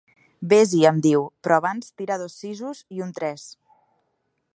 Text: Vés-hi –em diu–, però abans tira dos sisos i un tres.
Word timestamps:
Vés-hi 0.51 0.79
–em 0.89 1.01
diu–, 1.05 1.27
però 1.47 1.59
abans 1.63 1.91
tira 2.01 2.17
dos 2.21 2.39
sisos 2.45 2.81
i 2.99 3.05
un 3.09 3.13
tres. 3.19 3.45